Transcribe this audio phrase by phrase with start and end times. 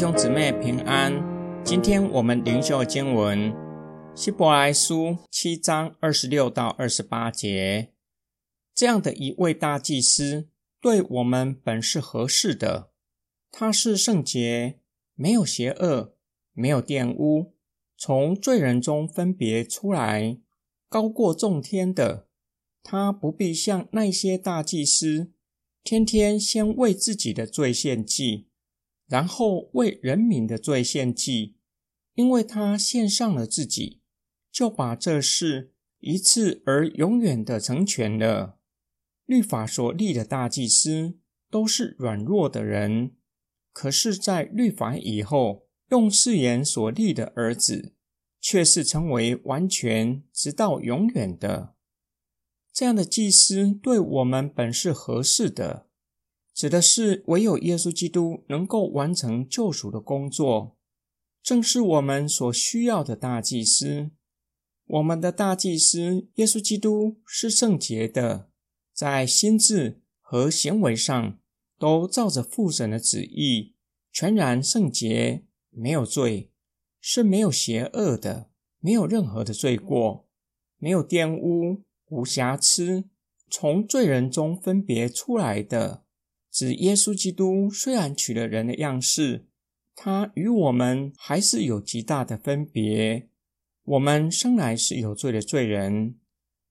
[0.00, 1.12] 兄姊妹平安。
[1.62, 3.52] 今天我们灵修经文
[4.16, 7.92] 希伯来书七章二十六到二十八节。
[8.74, 10.48] 这样的一位大祭司，
[10.80, 12.92] 对我们本是合适的。
[13.52, 14.78] 他是圣洁，
[15.16, 16.14] 没有邪恶，
[16.54, 17.52] 没有玷污，
[17.98, 20.38] 从罪人中分别出来，
[20.88, 22.26] 高过众天的。
[22.82, 25.30] 他不必像那些大祭司，
[25.84, 28.46] 天天先为自己的罪献祭。
[29.10, 31.56] 然后为人民的罪献祭，
[32.14, 34.00] 因为他献上了自己，
[34.52, 38.60] 就把这事一次而永远的成全了。
[39.26, 41.18] 律法所立的大祭司
[41.50, 43.16] 都是软弱的人，
[43.72, 47.96] 可是，在律法以后，用誓言所立的儿子，
[48.40, 51.74] 却是成为完全直到永远的。
[52.72, 55.89] 这样的祭司对我们本是合适的。
[56.60, 60.76] 指的是唯有耶稣基督能够完成救赎的工作，
[61.42, 64.10] 正是我们所需要的大祭司。
[64.84, 68.50] 我们的大祭司耶稣基督是圣洁的，
[68.92, 71.38] 在心智和行为上
[71.78, 73.74] 都照着父神的旨意，
[74.12, 76.50] 全然圣洁，没有罪，
[77.00, 80.28] 是没有邪恶的，没有任何的罪过，
[80.76, 83.08] 没有玷污，无瑕疵，
[83.48, 86.04] 从罪人中分别出来的。
[86.50, 89.46] 指耶稣基督虽然取了人的样式，
[89.94, 93.28] 他与我们还是有极大的分别。
[93.84, 96.16] 我们生来是有罪的罪人，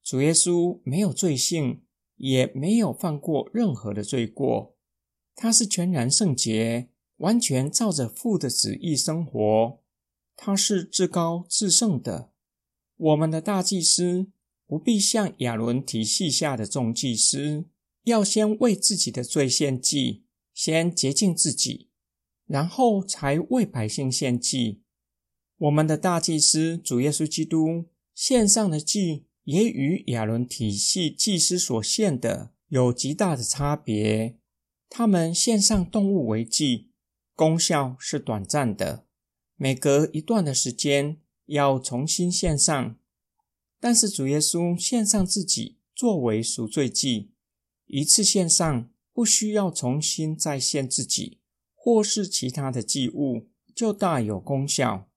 [0.04, 1.82] 主耶稣没有罪性，
[2.18, 4.76] 也没有犯过任何的罪过。
[5.36, 9.80] 他是全然圣洁，完全照着父的旨意生活。
[10.36, 12.32] 他是至高至圣的。
[12.98, 14.28] 我们的大祭司
[14.68, 17.66] 不必像亚伦体系下的众祭司。
[18.10, 21.90] 要先为自己的罪献祭，先洁净自己，
[22.46, 24.82] 然后才为百姓献祭。
[25.58, 34.38] 我们的大祭司主耶稣基督献上的祭，也与亚伦体系祭司所献的有极大的差别。
[34.90, 36.92] 他们献上动物为祭，
[37.36, 39.06] 功效是短暂的，
[39.56, 42.98] 每隔一段的时间要重新献上。
[43.80, 47.32] 但是主耶稣献上自己作为赎罪祭。
[47.92, 51.40] 一次献上，不需要重新再献自己
[51.74, 55.10] 或是其他的祭物，就大有功效。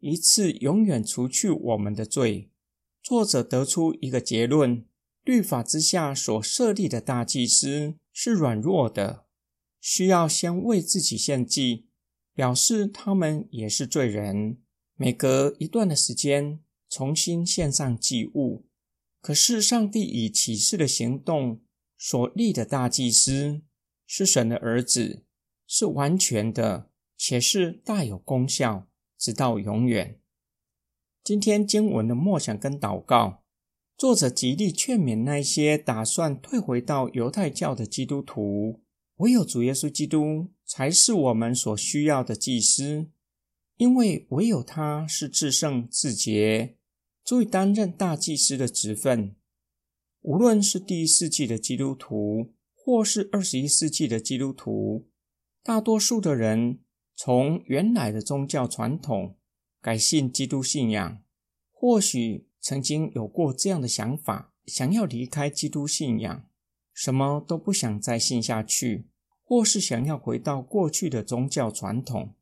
[0.00, 2.50] 一次永远除去我们的罪。
[3.00, 4.84] 作者得出一个结论：
[5.22, 9.26] 律法之下所设立的大祭司是软弱的，
[9.80, 11.86] 需要先为自己献祭，
[12.34, 14.58] 表示他们也是罪人。
[14.96, 16.58] 每隔一段的时间，
[16.90, 18.66] 重新献上祭物。
[19.20, 21.60] 可是上帝以启示的行动。
[21.98, 23.62] 所立的大祭司
[24.06, 25.24] 是神的儿子，
[25.66, 28.86] 是完全的，且是大有功效，
[29.18, 30.20] 直到永远。
[31.24, 33.42] 今天经文的默想跟祷告，
[33.96, 38.82] 作者极力劝勉那些打算退回到犹太教的基督徒，
[39.16, 43.08] 唯有主耶稣基督才是我们所需要的祭司，
[43.78, 46.76] 因为唯有他是至圣至洁，
[47.24, 49.34] 足以担任大祭司的职分。
[50.26, 55.06] 无论是第一世纪的基督徒，或是二十一世纪的基督徒，
[55.62, 56.80] 大多数的人
[57.14, 59.36] 从原来的宗教传统
[59.80, 61.22] 改信基督信仰，
[61.70, 66.48] 或许曾经有过这样的想法，想要离开基督信仰，
[66.92, 69.06] 什么都不想再信下去，
[69.44, 72.34] 或是想要回到过去的宗教传统。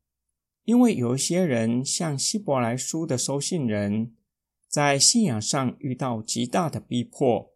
[0.63, 4.15] 因为有一些人像希伯来书的收信人，
[4.67, 7.53] 在信仰上遇到极大的逼迫。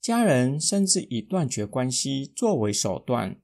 [0.00, 3.40] 家人甚至以断绝关系作为手段，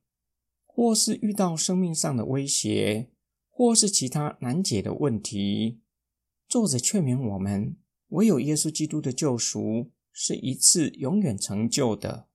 [0.64, 3.10] 或是遇到生命上的威胁，
[3.50, 5.80] 或是其他难解的问题。
[6.48, 7.76] 作者劝勉我们：
[8.08, 12.28] 唯有耶稣基督的救赎是一次永远成就的，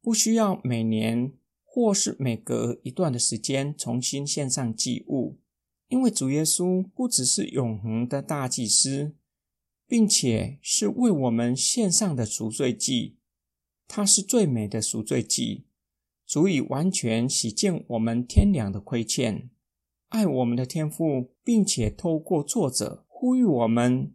[0.00, 1.32] 不需要每年
[1.64, 5.40] 或是每隔一段的时间重新献上祭物，
[5.88, 9.16] 因为主耶稣不只是永恒的大祭司，
[9.86, 13.17] 并且是为我们献上的赎罪祭。
[13.88, 15.66] 它是最美的赎罪祭，
[16.26, 19.50] 足以完全洗净我们天良的亏欠。
[20.10, 24.14] 爱我们的天父，并且透过作者呼吁我们，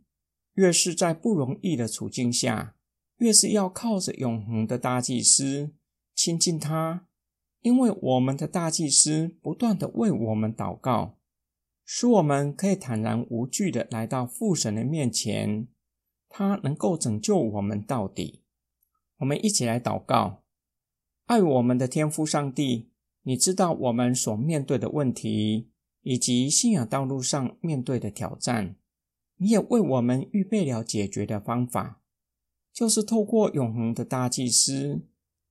[0.53, 2.75] 越是在不容易的处境下，
[3.17, 5.73] 越是要靠着永恒的大祭司
[6.15, 7.07] 亲近他，
[7.61, 11.17] 因为我们的大祭司不断的为我们祷告，
[11.83, 15.67] 使我们可以坦然无惧的来到父神的面前，
[16.29, 18.42] 他能够拯救我们到底。
[19.23, 20.43] 我们一起来祷告，
[21.27, 22.89] 爱我们的天父上帝，
[23.21, 25.69] 你知道我们所面对的问题，
[26.01, 28.75] 以及信仰道路上面对的挑战。
[29.37, 32.01] 你也为我们预备了解决的方法，
[32.73, 35.07] 就是透过永恒的大祭司，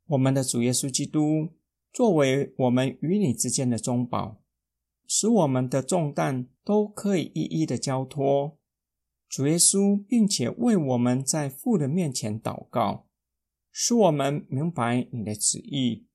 [0.09, 1.49] 我们的主耶稣基督，
[1.91, 4.43] 作为我们与你之间的中保，
[5.07, 8.59] 使我们的重担都可以一一的交托。
[9.31, 13.07] 主耶稣，并且为我们在父的面前祷告，
[13.73, 16.07] 使我们明白你的旨意，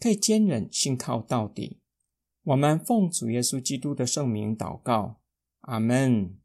[0.00, 1.80] 可以坚忍信靠到底。
[2.42, 5.20] 我们奉主耶稣基督的圣名祷告，
[5.60, 6.36] 阿门。